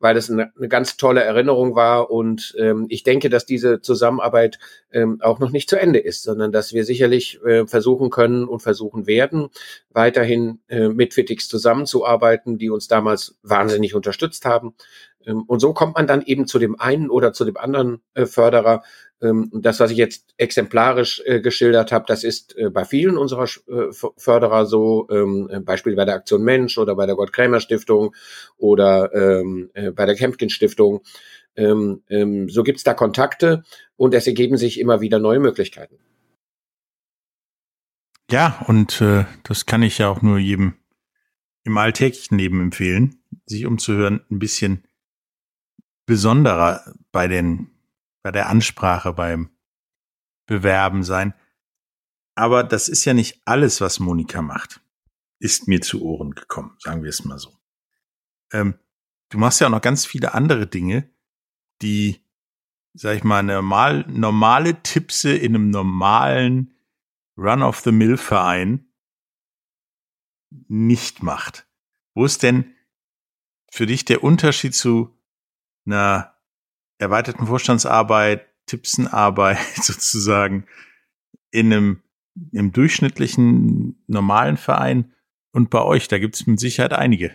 [0.00, 2.10] weil es eine, eine ganz tolle Erinnerung war.
[2.10, 4.58] Und ähm, ich denke, dass diese Zusammenarbeit
[4.92, 8.60] ähm, auch noch nicht zu Ende ist, sondern dass wir sicherlich äh, versuchen können und
[8.60, 9.48] versuchen werden,
[9.90, 14.74] weiterhin äh, mit Fitix zusammenzuarbeiten, die uns damals wahnsinnig unterstützt haben.
[15.28, 18.26] Ähm, und so kommt man dann eben zu dem einen oder zu dem anderen äh,
[18.26, 18.82] Förderer.
[19.20, 23.46] Ähm, das, was ich jetzt exemplarisch äh, geschildert habe, das ist äh, bei vielen unserer
[24.16, 28.14] Förderer so, ähm, Beispiel bei der Aktion Mensch oder bei der Gott-Krämer-Stiftung
[28.56, 29.10] oder
[29.94, 31.02] bei der Kempkin-Stiftung.
[31.56, 33.64] so gibt es da Kontakte
[33.96, 35.98] und es ergeben sich immer wieder neue Möglichkeiten.
[38.30, 40.74] Ja, und äh, das kann ich ja auch nur jedem
[41.64, 44.84] im alltäglichen Leben empfehlen, sich umzuhören, ein bisschen
[46.08, 47.70] besonderer bei den,
[48.22, 49.50] bei der Ansprache, beim
[50.46, 51.34] Bewerben sein.
[52.34, 54.80] Aber das ist ja nicht alles, was Monika macht.
[55.38, 57.58] Ist mir zu Ohren gekommen, sagen wir es mal so.
[58.54, 58.78] Ähm,
[59.28, 61.10] du machst ja auch noch ganz viele andere Dinge,
[61.82, 62.24] die,
[62.94, 66.74] sag ich mal, normal, normale Tippse in einem normalen
[67.36, 68.90] Run-of-the-Mill-Verein
[70.68, 71.68] nicht macht.
[72.14, 72.74] Wo ist denn
[73.70, 75.17] für dich der Unterschied zu
[75.88, 76.34] einer
[76.98, 80.66] erweiterten Vorstandsarbeit, Tippsenarbeit sozusagen
[81.50, 82.02] in einem
[82.52, 85.12] im durchschnittlichen normalen Verein
[85.52, 87.32] und bei euch, da gibt es mit Sicherheit einige.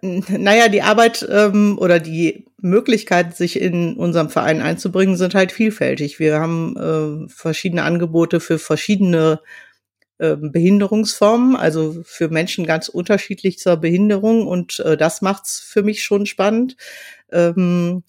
[0.00, 6.18] Naja, die Arbeit ähm, oder die Möglichkeit, sich in unserem Verein einzubringen, sind halt vielfältig.
[6.18, 9.40] Wir haben äh, verschiedene Angebote für verschiedene
[10.18, 16.76] Behinderungsformen, also für Menschen ganz unterschiedlichster Behinderung und äh, das macht's für mich schon spannend.
[17.30, 18.02] Ähm,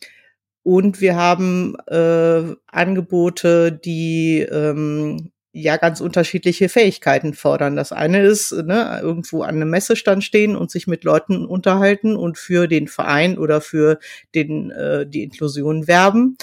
[0.63, 7.75] und wir haben äh, Angebote, die ähm, ja ganz unterschiedliche Fähigkeiten fordern.
[7.75, 12.37] Das eine ist, ne, irgendwo an einem Messestand stehen und sich mit Leuten unterhalten und
[12.37, 13.99] für den Verein oder für
[14.35, 16.37] den äh, die Inklusion werben.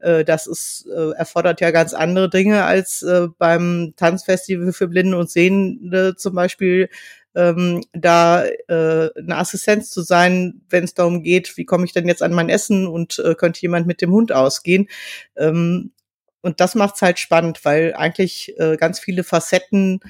[0.00, 5.16] Äh, das ist, äh, erfordert ja ganz andere Dinge als äh, beim Tanzfestival für Blinde
[5.18, 6.88] und Sehende zum Beispiel
[7.34, 12.08] ähm, da äh, eine Assistenz zu sein, wenn es darum geht, wie komme ich denn
[12.08, 14.88] jetzt an mein Essen und äh, könnte jemand mit dem Hund ausgehen.
[15.36, 15.92] Ähm,
[16.40, 20.00] und das macht's halt spannend, weil eigentlich äh, ganz viele Facetten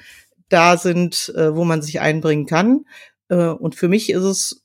[0.49, 2.85] da sind, äh, wo man sich einbringen kann.
[3.29, 4.63] Äh, und für mich ist es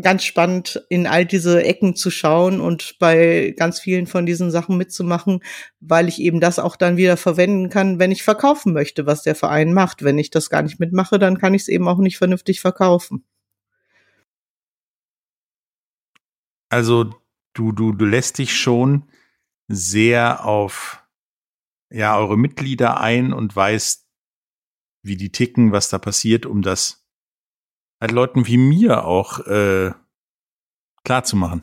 [0.00, 4.76] ganz spannend, in all diese Ecken zu schauen und bei ganz vielen von diesen Sachen
[4.76, 5.42] mitzumachen,
[5.80, 9.34] weil ich eben das auch dann wieder verwenden kann, wenn ich verkaufen möchte, was der
[9.34, 10.04] Verein macht.
[10.04, 13.24] Wenn ich das gar nicht mitmache, dann kann ich es eben auch nicht vernünftig verkaufen.
[16.68, 17.14] Also
[17.54, 19.04] du, du, du lässt dich schon
[19.68, 21.02] sehr auf
[21.90, 24.06] ja, eure Mitglieder ein und weißt,
[25.02, 27.05] wie die ticken, was da passiert, um das
[28.00, 29.92] halt Leuten wie mir auch äh,
[31.04, 31.62] klar zu machen.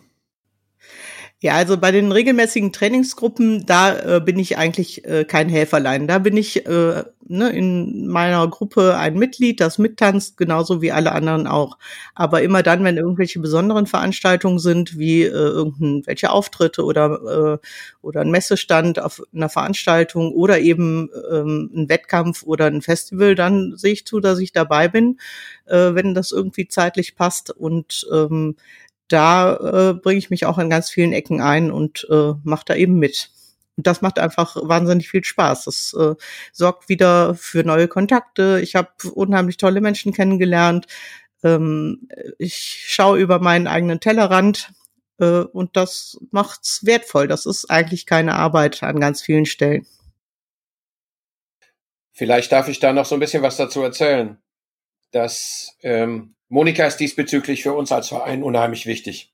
[1.44, 6.08] Ja, also bei den regelmäßigen Trainingsgruppen, da äh, bin ich eigentlich äh, kein Helferlein.
[6.08, 11.12] Da bin ich äh, ne, in meiner Gruppe ein Mitglied, das mittanzt, genauso wie alle
[11.12, 11.78] anderen auch.
[12.16, 17.68] Aber immer dann, wenn irgendwelche besonderen Veranstaltungen sind, wie äh, irgendwelche Auftritte oder, äh,
[18.02, 23.74] oder ein Messestand auf einer Veranstaltung oder eben ähm, ein Wettkampf oder ein Festival, dann
[23.76, 25.20] sehe ich zu, dass ich dabei bin,
[25.66, 28.56] äh, wenn das irgendwie zeitlich passt und ähm,
[29.08, 29.56] da
[29.92, 32.98] äh, bringe ich mich auch an ganz vielen Ecken ein und äh, mache da eben
[33.00, 33.30] mit.
[33.76, 35.66] Und das macht einfach wahnsinnig viel Spaß.
[35.66, 36.16] Das äh,
[36.52, 38.60] sorgt wieder für neue Kontakte.
[38.62, 40.88] Ich habe unheimlich tolle Menschen kennengelernt.
[41.44, 44.72] Ähm, ich schaue über meinen eigenen Tellerrand
[45.20, 47.28] äh, und das macht's wertvoll.
[47.28, 49.88] Das ist eigentlich keine Arbeit an ganz vielen Stellen.
[52.12, 54.38] Vielleicht darf ich da noch so ein bisschen was dazu erzählen.
[55.12, 59.34] Dass ähm, Monika ist diesbezüglich für uns als Verein unheimlich wichtig.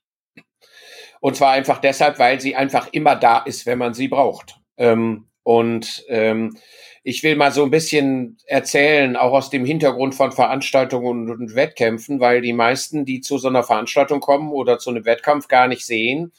[1.20, 4.56] Und zwar einfach deshalb, weil sie einfach immer da ist, wenn man sie braucht.
[4.78, 6.56] Ähm, und ähm,
[7.02, 11.54] ich will mal so ein bisschen erzählen, auch aus dem Hintergrund von Veranstaltungen und, und,
[11.54, 15.68] Wettkämpfen, weil die meisten, die zu so einer Veranstaltung kommen oder zu einem Wettkampf gar
[15.68, 16.32] nicht sehen,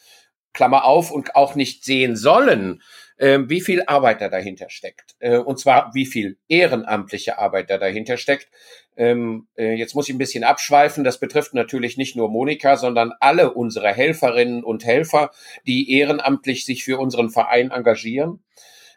[0.52, 2.82] Klammer auf, und auch nicht sehen sollen,
[3.22, 5.16] äh, wie viel Arbeit da dahinter steckt.
[5.20, 8.50] Äh, und zwar wie viel ehrenamtliche Arbeit da dahinter steckt.
[8.98, 11.04] Ähm, äh, jetzt muss ich ein bisschen abschweifen.
[11.04, 15.30] Das betrifft natürlich nicht nur Monika, sondern alle unsere Helferinnen und Helfer,
[15.68, 18.40] die ehrenamtlich sich für unseren Verein engagieren,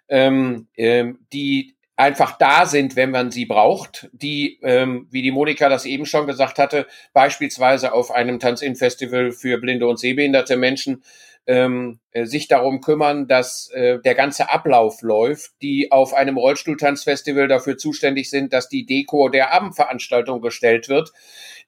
[0.08, 5.68] ähm, ähm, die einfach da sind, wenn man sie braucht, die, ähm, wie die Monika
[5.68, 11.04] das eben schon gesagt hatte, beispielsweise auf einem Tanz-In-Festival für blinde und sehbehinderte Menschen
[11.46, 17.48] ähm, äh, sich darum kümmern, dass äh, der ganze Ablauf läuft, die auf einem Rollstuhltanzfestival
[17.48, 21.12] dafür zuständig sind, dass die Deko der Abendveranstaltung gestellt wird,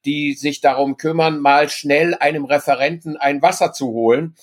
[0.04, 4.36] die sich darum kümmern, mal schnell einem Referenten ein Wasser zu holen.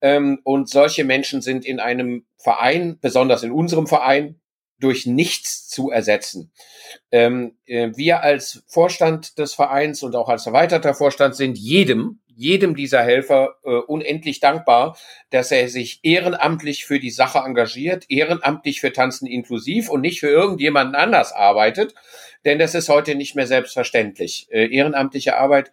[0.00, 4.40] Ähm, und solche Menschen sind in einem Verein, besonders in unserem Verein,
[4.80, 6.50] durch nichts zu ersetzen.
[7.12, 12.74] Ähm, äh, wir als Vorstand des Vereins und auch als erweiterter Vorstand sind jedem, jedem
[12.74, 14.96] dieser Helfer äh, unendlich dankbar,
[15.28, 20.30] dass er sich ehrenamtlich für die Sache engagiert, ehrenamtlich für Tanzen inklusiv und nicht für
[20.30, 21.94] irgendjemanden anders arbeitet,
[22.46, 24.48] denn das ist heute nicht mehr selbstverständlich.
[24.50, 25.70] Äh, ehrenamtliche Arbeit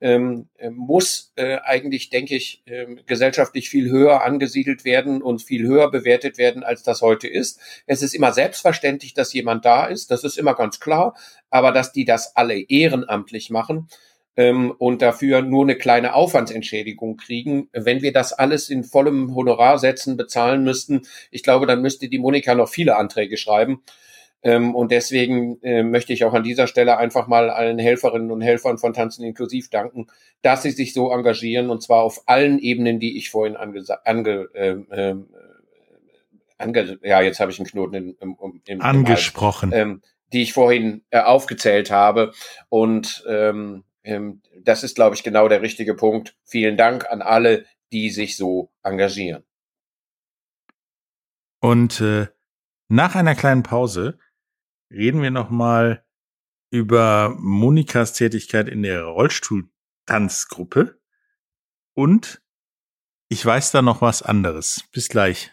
[0.00, 5.66] ähm, äh, muss äh, eigentlich, denke ich, äh, gesellschaftlich viel höher angesiedelt werden und viel
[5.66, 7.60] höher bewertet werden, als das heute ist.
[7.86, 11.14] Es ist immer selbstverständlich, dass jemand da ist, das ist immer ganz klar,
[11.50, 13.88] aber dass die das alle ehrenamtlich machen,
[14.38, 17.68] ähm, und dafür nur eine kleine Aufwandsentschädigung kriegen.
[17.72, 22.54] Wenn wir das alles in vollem Honorarsätzen bezahlen müssten, ich glaube, dann müsste die Monika
[22.54, 23.82] noch viele Anträge schreiben.
[24.44, 28.40] Ähm, und deswegen äh, möchte ich auch an dieser Stelle einfach mal allen Helferinnen und
[28.40, 30.06] Helfern von Tanzen inklusiv danken,
[30.40, 34.48] dass sie sich so engagieren und zwar auf allen Ebenen, die ich vorhin ange, ange,
[34.54, 35.16] äh, äh,
[36.58, 40.52] ange ja jetzt habe ich einen Knoten im, im, im angesprochen, im ähm, die ich
[40.52, 42.32] vorhin äh, aufgezählt habe
[42.68, 43.84] und ähm, ähm,
[44.60, 46.36] das ist, glaube ich, genau der richtige Punkt.
[46.44, 49.44] Vielen Dank an alle, die sich so engagieren.
[51.60, 52.28] Und äh,
[52.88, 54.18] nach einer kleinen Pause
[54.90, 56.04] reden wir noch mal
[56.70, 61.00] über Monikas Tätigkeit in der Rollstuhltanzgruppe
[61.94, 62.42] und
[63.28, 64.84] ich weiß da noch was anderes.
[64.92, 65.52] Bis gleich.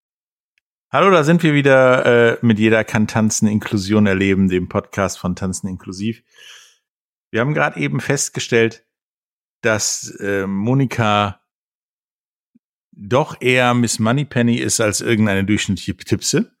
[0.93, 5.37] Hallo, da sind wir wieder äh, mit jeder kann tanzen Inklusion erleben, dem Podcast von
[5.37, 6.21] Tanzen inklusiv.
[7.31, 8.85] Wir haben gerade eben festgestellt,
[9.61, 11.39] dass äh, Monika
[12.91, 16.57] doch eher Miss Moneypenny ist als irgendeine durchschnittliche Tipse.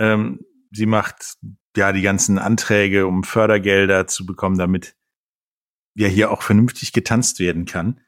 [0.00, 0.40] Ähm,
[0.72, 1.36] sie macht
[1.76, 4.96] ja die ganzen Anträge, um Fördergelder zu bekommen, damit
[5.94, 8.00] ja hier auch vernünftig getanzt werden kann.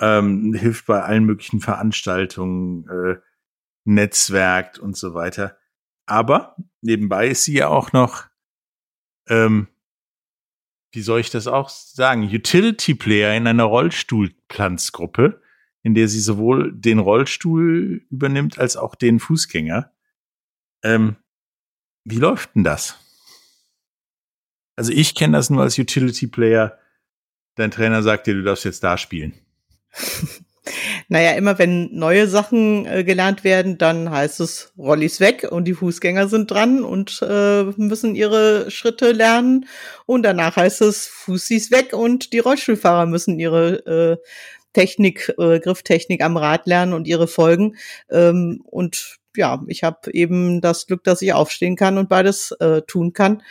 [0.00, 3.16] Ähm, hilft bei allen möglichen Veranstaltungen, äh,
[3.84, 5.58] netzwerkt und so weiter.
[6.06, 8.26] Aber nebenbei ist sie ja auch noch,
[9.28, 9.68] ähm,
[10.92, 15.40] wie soll ich das auch sagen, Utility Player in einer Rollstuhlplanzgruppe,
[15.82, 19.92] in der sie sowohl den Rollstuhl übernimmt als auch den Fußgänger.
[20.82, 21.16] Ähm,
[22.04, 22.98] wie läuft denn das?
[24.76, 26.78] Also ich kenne das nur als Utility Player.
[27.54, 29.34] Dein Trainer sagt dir, du darfst jetzt da spielen.
[31.08, 35.74] Naja, immer wenn neue Sachen äh, gelernt werden, dann heißt es Rollis weg und die
[35.74, 39.66] Fußgänger sind dran und äh, müssen ihre Schritte lernen.
[40.06, 44.16] Und danach heißt es Fußis weg und die Rollstuhlfahrer müssen ihre äh,
[44.72, 47.76] Technik, äh, Grifftechnik am Rad lernen und ihre Folgen.
[48.10, 52.82] Ähm, und ja, ich habe eben das Glück, dass ich aufstehen kann und beides äh,
[52.82, 53.42] tun kann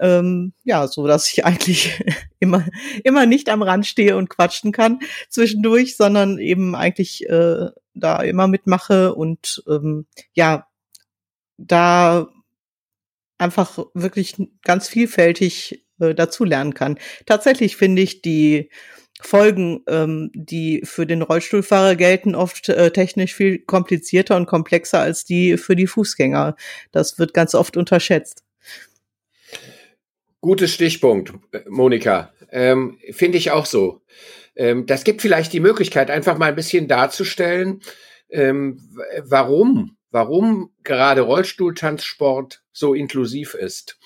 [0.00, 2.02] ähm, ja, so dass ich eigentlich
[2.40, 2.66] immer
[3.04, 8.48] immer nicht am Rand stehe und quatschen kann zwischendurch, sondern eben eigentlich äh, da immer
[8.48, 10.68] mitmache und ähm, ja,
[11.56, 12.28] da
[13.38, 16.98] einfach wirklich ganz vielfältig äh, dazu lernen kann.
[17.26, 18.70] Tatsächlich finde ich die
[19.20, 25.24] Folgen, ähm, die für den Rollstuhlfahrer gelten, oft äh, technisch viel komplizierter und komplexer als
[25.24, 26.54] die für die Fußgänger.
[26.92, 28.44] Das wird ganz oft unterschätzt.
[30.40, 31.32] Gutes Stichpunkt,
[31.68, 32.32] Monika.
[32.50, 34.02] Ähm, Finde ich auch so.
[34.54, 37.80] Ähm, das gibt vielleicht die Möglichkeit, einfach mal ein bisschen darzustellen,
[38.30, 38.80] ähm,
[39.24, 43.98] warum, warum gerade Rollstuhltanzsport so inklusiv ist.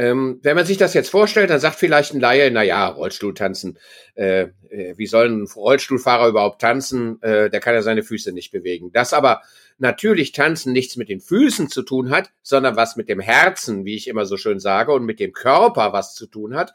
[0.00, 3.78] Ähm, wenn man sich das jetzt vorstellt, dann sagt vielleicht ein Laie, na ja, Rollstuhltanzen,
[4.14, 7.20] äh, äh, wie soll ein Rollstuhlfahrer überhaupt tanzen?
[7.22, 8.92] Äh, der kann ja seine Füße nicht bewegen.
[8.92, 9.42] Das aber
[9.76, 13.94] natürlich Tanzen nichts mit den Füßen zu tun hat, sondern was mit dem Herzen, wie
[13.94, 16.72] ich immer so schön sage, und mit dem Körper was zu tun hat.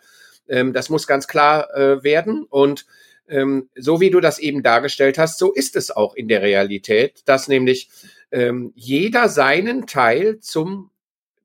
[0.47, 2.45] Ähm, das muss ganz klar äh, werden.
[2.47, 2.85] Und
[3.27, 7.23] ähm, so wie du das eben dargestellt hast, so ist es auch in der Realität,
[7.25, 7.89] dass nämlich
[8.31, 10.91] ähm, jeder seinen Teil zum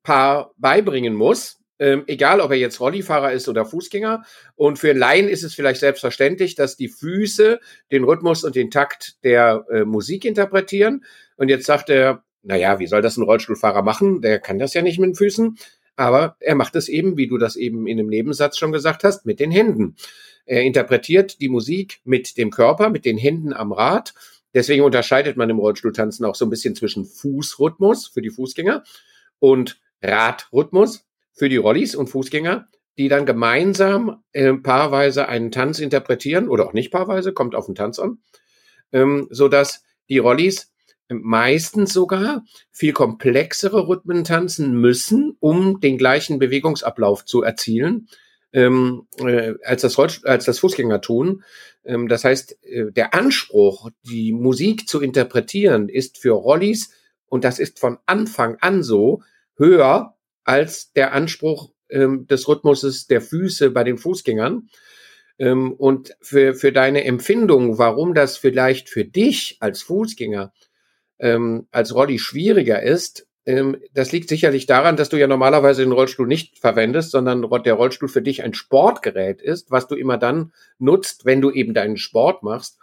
[0.03, 4.23] Paar beibringen muss ähm, egal ob er jetzt Rollifahrer ist oder Fußgänger.
[4.55, 7.59] Und für Laien ist es vielleicht selbstverständlich, dass die Füße
[7.91, 11.03] den Rhythmus und den Takt der äh, Musik interpretieren.
[11.37, 14.21] Und jetzt sagt er, naja, wie soll das ein Rollstuhlfahrer machen?
[14.21, 15.57] Der kann das ja nicht mit den Füßen.
[15.95, 19.25] Aber er macht es eben, wie du das eben in einem Nebensatz schon gesagt hast,
[19.25, 19.95] mit den Händen.
[20.45, 24.13] Er interpretiert die Musik mit dem Körper, mit den Händen am Rad.
[24.53, 28.83] Deswegen unterscheidet man im Rollstuhltanzen auch so ein bisschen zwischen Fußrhythmus für die Fußgänger
[29.39, 32.67] und Radrhythmus für die Rollis und Fußgänger,
[32.97, 37.75] die dann gemeinsam äh, paarweise einen Tanz interpretieren oder auch nicht paarweise, kommt auf den
[37.75, 38.19] Tanz an,
[38.91, 40.71] ähm, so dass die Rollis
[41.09, 48.07] meistens sogar viel komplexere Rhythmen tanzen müssen, um den gleichen Bewegungsablauf zu erzielen,
[48.53, 51.43] ähm, äh, als, das als das Fußgänger tun.
[51.83, 56.91] Ähm, das heißt, äh, der Anspruch, die Musik zu interpretieren, ist für Rollis,
[57.27, 59.21] und das ist von Anfang an so,
[59.55, 64.69] höher als der Anspruch ähm, des Rhythmuses der Füße bei den Fußgängern.
[65.39, 70.53] Ähm, und für, für deine Empfindung, warum das vielleicht für dich als Fußgänger
[71.19, 75.91] ähm, als Rolli schwieriger ist, ähm, das liegt sicherlich daran, dass du ja normalerweise den
[75.91, 80.53] Rollstuhl nicht verwendest, sondern der Rollstuhl für dich ein Sportgerät ist, was du immer dann
[80.77, 82.79] nutzt, wenn du eben deinen Sport machst.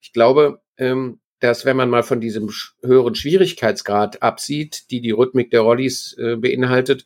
[0.00, 2.50] Ich glaube, ähm, dass wenn man mal von diesem
[2.82, 7.04] höheren Schwierigkeitsgrad absieht, die die Rhythmik der Rollis äh, beinhaltet,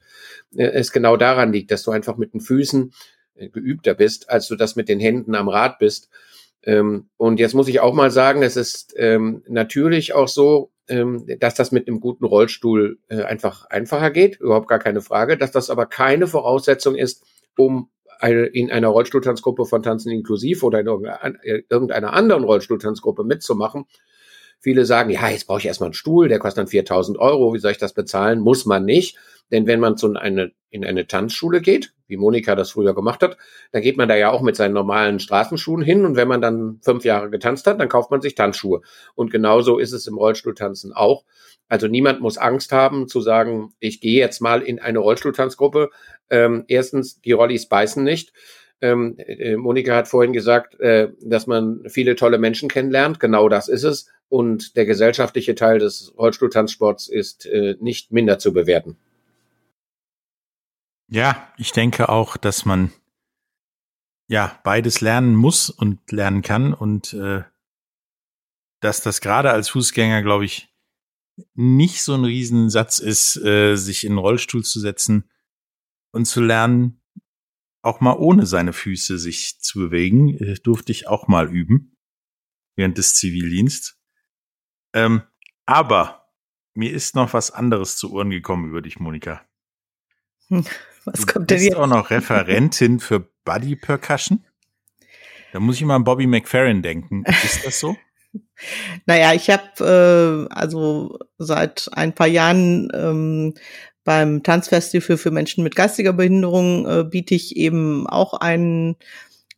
[0.54, 2.92] äh, es genau daran liegt, dass du einfach mit den Füßen
[3.36, 6.10] äh, geübter bist, als du das mit den Händen am Rad bist.
[6.62, 11.26] Ähm, und jetzt muss ich auch mal sagen, es ist ähm, natürlich auch so, ähm,
[11.40, 15.50] dass das mit einem guten Rollstuhl äh, einfach einfacher geht, überhaupt gar keine Frage, dass
[15.50, 17.24] das aber keine Voraussetzung ist,
[17.56, 17.88] um
[18.22, 20.86] in einer Rollstuhltanzgruppe von Tanzen inklusiv oder in
[21.68, 23.84] irgendeiner anderen Rollstuhltanzgruppe mitzumachen,
[24.66, 27.60] Viele sagen, ja, jetzt brauche ich erstmal einen Stuhl, der kostet dann 4000 Euro, wie
[27.60, 28.40] soll ich das bezahlen?
[28.40, 29.16] Muss man nicht.
[29.52, 33.36] Denn wenn man zu eine, in eine Tanzschule geht, wie Monika das früher gemacht hat,
[33.70, 36.80] dann geht man da ja auch mit seinen normalen Straßenschuhen hin und wenn man dann
[36.82, 38.80] fünf Jahre getanzt hat, dann kauft man sich Tanzschuhe.
[39.14, 41.24] Und genauso ist es im Rollstuhltanzen auch.
[41.68, 45.90] Also niemand muss Angst haben zu sagen, ich gehe jetzt mal in eine Rollstuhltanzgruppe.
[46.28, 48.32] Ähm, erstens, die Rollis beißen nicht.
[48.80, 53.20] Ähm, äh, Monika hat vorhin gesagt, äh, dass man viele tolle Menschen kennenlernt.
[53.20, 54.10] Genau das ist es.
[54.28, 58.96] und der gesellschaftliche Teil des Rollstuhltanzsports ist äh, nicht minder zu bewerten.
[61.08, 62.90] Ja, ich denke auch, dass man
[64.28, 67.44] ja beides lernen muss und lernen kann und äh,
[68.80, 70.68] dass das gerade als Fußgänger, glaube ich,
[71.54, 75.30] nicht so ein Riesensatz ist, äh, sich in einen Rollstuhl zu setzen
[76.12, 77.00] und zu lernen,
[77.86, 80.36] auch mal ohne seine Füße sich zu bewegen.
[80.38, 81.96] Äh, durfte ich auch mal üben
[82.74, 83.98] während des Zivildienst.
[84.92, 85.22] Ähm,
[85.64, 86.28] aber
[86.74, 89.42] mir ist noch was anderes zu Ohren gekommen über dich, Monika.
[91.06, 91.76] Was du kommt denn bist jetzt?
[91.76, 94.44] auch noch Referentin für Body Percussion.
[95.52, 97.24] Da muss ich immer an Bobby McFerrin denken.
[97.24, 97.96] Ist das so?
[99.06, 103.54] Naja, ich habe äh, also seit ein paar Jahren ähm,
[104.06, 108.94] beim Tanzfestival für Menschen mit geistiger Behinderung äh, biete ich eben auch einen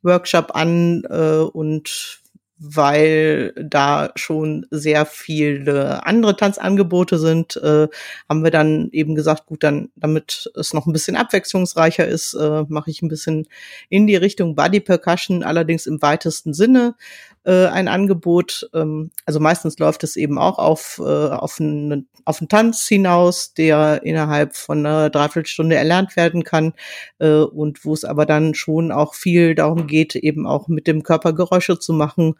[0.02, 2.22] Workshop an äh, und
[2.58, 7.88] weil da schon sehr viele andere Tanzangebote sind, äh,
[8.28, 12.64] haben wir dann eben gesagt, gut, dann, damit es noch ein bisschen abwechslungsreicher ist, äh,
[12.68, 13.46] mache ich ein bisschen
[13.90, 16.96] in die Richtung Body Percussion, allerdings im weitesten Sinne
[17.44, 18.68] äh, ein Angebot.
[18.74, 23.54] Ähm, also meistens läuft es eben auch auf, äh, auf, einen, auf einen Tanz hinaus,
[23.54, 26.74] der innerhalb von einer Dreiviertelstunde erlernt werden kann
[27.20, 31.02] äh, und wo es aber dann schon auch viel darum geht, eben auch mit dem
[31.02, 32.34] Körper Geräusche zu machen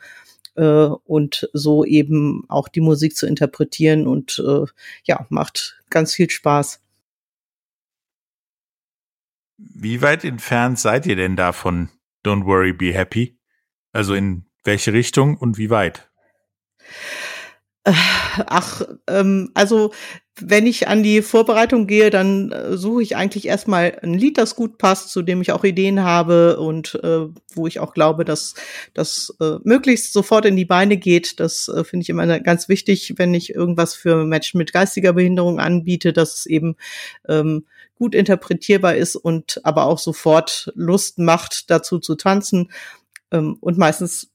[0.57, 4.67] äh, und so eben auch die Musik zu interpretieren und äh,
[5.05, 6.83] ja, macht ganz viel Spaß.
[9.57, 11.89] Wie weit entfernt seid ihr denn davon
[12.27, 13.39] Don't Worry, Be Happy?
[13.93, 16.11] Also in welche Richtung und wie weit?
[17.89, 17.93] Äh,
[18.47, 19.93] Ach, ähm, also
[20.41, 24.55] wenn ich an die Vorbereitung gehe, dann äh, suche ich eigentlich erstmal ein Lied, das
[24.55, 28.55] gut passt, zu dem ich auch Ideen habe und äh, wo ich auch glaube, dass
[28.95, 31.41] das äh, möglichst sofort in die Beine geht.
[31.41, 35.59] Das äh, finde ich immer ganz wichtig, wenn ich irgendwas für Menschen mit geistiger Behinderung
[35.59, 36.77] anbiete, dass es eben
[37.29, 37.65] ähm,
[37.97, 42.71] gut interpretierbar ist und aber auch sofort Lust macht, dazu zu tanzen.
[43.33, 44.28] Ähm, und meistens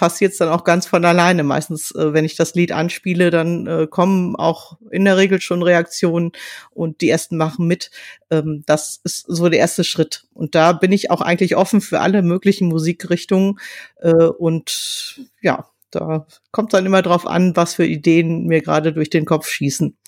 [0.00, 1.44] passiert es dann auch ganz von alleine.
[1.44, 5.62] Meistens, äh, wenn ich das Lied anspiele, dann äh, kommen auch in der Regel schon
[5.62, 6.32] Reaktionen
[6.70, 7.90] und die ersten machen mit.
[8.30, 10.24] Ähm, das ist so der erste Schritt.
[10.32, 13.60] Und da bin ich auch eigentlich offen für alle möglichen Musikrichtungen.
[13.96, 19.10] Äh, und ja, da kommt dann immer drauf an, was für Ideen mir gerade durch
[19.10, 19.98] den Kopf schießen.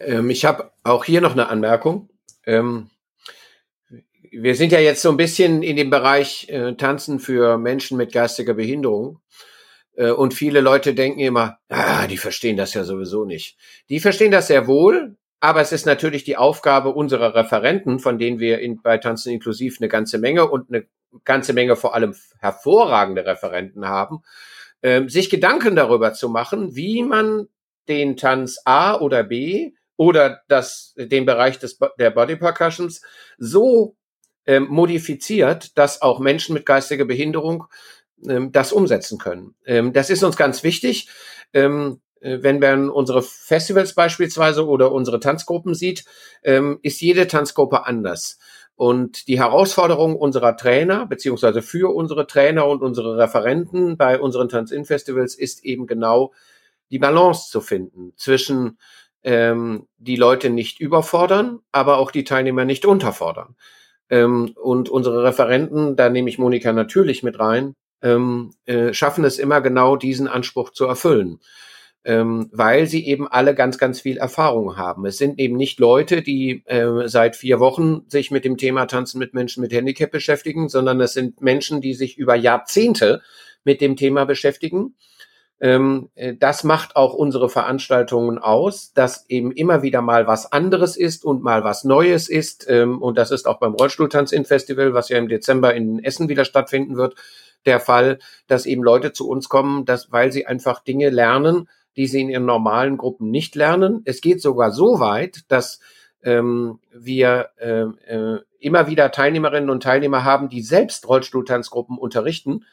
[0.00, 2.08] Ähm, ich habe auch hier noch eine Anmerkung.
[2.44, 2.90] Ähm,
[4.32, 8.12] wir sind ja jetzt so ein bisschen in dem Bereich äh, Tanzen für Menschen mit
[8.12, 9.20] geistiger Behinderung.
[9.96, 13.58] Äh, und viele Leute denken immer, ah, die verstehen das ja sowieso nicht.
[13.88, 18.38] Die verstehen das sehr wohl, aber es ist natürlich die Aufgabe unserer Referenten, von denen
[18.38, 20.86] wir in, bei Tanzen inklusiv eine ganze Menge und eine
[21.24, 24.22] ganze Menge vor allem hervorragende Referenten haben,
[24.82, 27.48] äh, sich Gedanken darüber zu machen, wie man
[27.88, 33.02] den Tanz A oder B oder das, den Bereich des, der Body Percussions
[33.38, 33.96] so
[34.48, 37.66] ähm, modifiziert, dass auch Menschen mit geistiger Behinderung
[38.26, 39.54] ähm, das umsetzen können.
[39.66, 41.10] Ähm, das ist uns ganz wichtig.
[41.52, 46.06] Ähm, äh, wenn man unsere Festivals beispielsweise oder unsere Tanzgruppen sieht,
[46.42, 48.38] ähm, ist jede Tanzgruppe anders.
[48.74, 55.34] Und die Herausforderung unserer Trainer, beziehungsweise für unsere Trainer und unsere Referenten bei unseren Tanz-In-Festivals
[55.34, 56.32] ist eben genau
[56.90, 58.78] die Balance zu finden zwischen
[59.24, 63.56] ähm, die Leute nicht überfordern, aber auch die Teilnehmer nicht unterfordern.
[64.10, 69.38] Ähm, und unsere Referenten, da nehme ich Monika natürlich mit rein, ähm, äh, schaffen es
[69.38, 71.40] immer genau diesen Anspruch zu erfüllen.
[72.04, 75.04] Ähm, weil sie eben alle ganz, ganz viel Erfahrung haben.
[75.04, 79.18] Es sind eben nicht Leute, die äh, seit vier Wochen sich mit dem Thema Tanzen
[79.18, 83.20] mit Menschen mit Handicap beschäftigen, sondern es sind Menschen, die sich über Jahrzehnte
[83.64, 84.94] mit dem Thema beschäftigen
[85.60, 90.96] ähm, äh, das macht auch unsere Veranstaltungen aus, dass eben immer wieder mal was anderes
[90.96, 92.66] ist und mal was Neues ist.
[92.68, 96.96] Ähm, und das ist auch beim Rollstuhltanz-In-Festival, was ja im Dezember in Essen wieder stattfinden
[96.96, 97.16] wird,
[97.66, 102.06] der Fall, dass eben Leute zu uns kommen, dass, weil sie einfach Dinge lernen, die
[102.06, 104.02] sie in ihren normalen Gruppen nicht lernen.
[104.04, 105.80] Es geht sogar so weit, dass
[106.22, 112.64] ähm, wir äh, äh, immer wieder Teilnehmerinnen und Teilnehmer haben, die selbst Rollstuhltanzgruppen unterrichten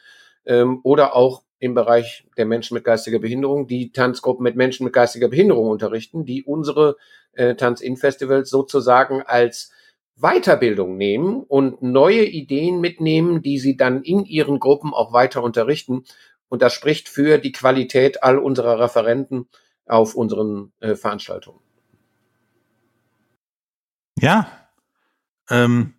[0.44, 4.92] ähm, oder auch im Bereich der Menschen mit geistiger Behinderung, die Tanzgruppen mit Menschen mit
[4.92, 6.96] geistiger Behinderung unterrichten, die unsere
[7.32, 9.72] äh, Tanz-In-Festivals sozusagen als
[10.16, 16.04] Weiterbildung nehmen und neue Ideen mitnehmen, die sie dann in ihren Gruppen auch weiter unterrichten.
[16.48, 19.48] Und das spricht für die Qualität all unserer Referenten
[19.86, 21.60] auf unseren äh, Veranstaltungen.
[24.18, 24.50] Ja,
[25.50, 25.94] ähm,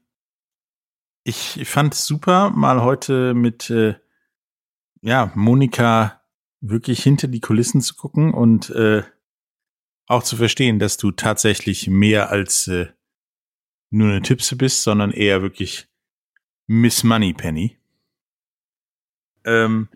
[1.23, 3.95] ich, fand es super, mal heute mit äh,
[5.01, 6.21] ja, Monika
[6.61, 9.03] wirklich hinter die Kulissen zu gucken und äh,
[10.07, 12.87] auch zu verstehen, dass du tatsächlich mehr als äh,
[13.89, 15.87] nur eine Tippse bist, sondern eher wirklich
[16.67, 17.77] Miss Moneypenny.
[19.45, 19.89] Ähm,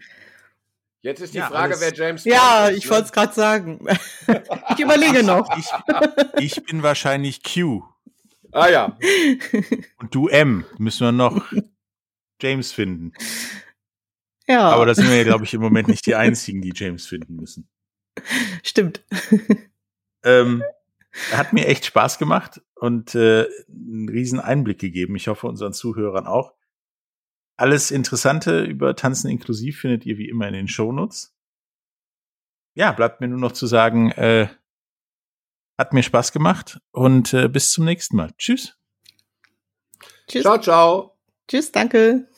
[1.04, 2.92] Jetzt ist die Ja, Frage, alles- wer James Ja, Bond ist, ich ne?
[2.92, 3.88] wollte es gerade sagen.
[4.70, 5.50] ich überlege noch.
[5.58, 7.84] ich, ich bin wahrscheinlich Q
[8.52, 8.98] Ah ja.
[9.98, 10.66] und du M.
[10.78, 11.52] Müssen wir noch
[12.42, 13.14] James finden.
[14.48, 17.06] Ja, Aber da sind wir ja, glaube ich, im Moment nicht die einzigen, die James
[17.06, 17.70] finden müssen.
[18.64, 19.04] stimmt.
[20.24, 20.64] Ähm,
[21.32, 25.16] hat mir echt Spaß gemacht und äh, einen riesen Einblick gegeben.
[25.16, 26.54] Ich hoffe unseren Zuhörern auch.
[27.58, 31.36] Alles Interessante über Tanzen inklusiv findet ihr wie immer in den Shownotes.
[32.74, 34.48] Ja, bleibt mir nur noch zu sagen, äh,
[35.78, 38.32] hat mir Spaß gemacht und äh, bis zum nächsten Mal.
[38.38, 38.78] Tschüss.
[40.28, 40.44] Tschüss.
[40.44, 41.18] Ciao, ciao.
[41.48, 42.31] Tschüss, danke.